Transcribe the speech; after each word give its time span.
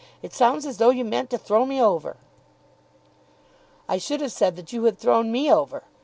It 0.23 0.33
sounds 0.33 0.65
as 0.65 0.77
though 0.79 0.89
you 0.89 1.05
meant 1.05 1.29
to 1.29 1.37
throw 1.37 1.63
me 1.63 1.79
over." 1.79 2.17
"I 3.87 3.99
should 3.99 4.19
have 4.21 4.31
said 4.31 4.55
that 4.55 4.73
you 4.73 4.85
had 4.85 4.97
thrown 4.97 5.31
me 5.31 5.53
over. 5.53 5.83